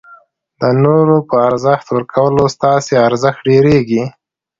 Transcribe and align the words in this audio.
د 0.59 0.61
نورو 0.83 1.17
په 1.29 1.35
ارزښت 1.49 1.87
ورکولو 1.95 2.43
ستاسي 2.55 2.95
ارزښت 3.07 3.39
ډېرېږي. 3.49 4.03